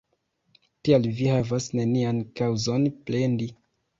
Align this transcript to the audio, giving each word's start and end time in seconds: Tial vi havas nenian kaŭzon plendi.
Tial 0.87 1.03
vi 1.19 1.27
havas 1.33 1.67
nenian 1.79 2.21
kaŭzon 2.39 2.87
plendi. 3.11 3.51